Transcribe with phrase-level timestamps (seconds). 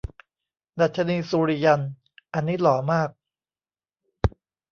[0.79, 1.81] ดรรชนีสุริยัน
[2.33, 3.09] อันนี้หล่อมาก